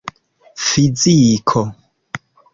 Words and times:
fiziko 0.65 1.61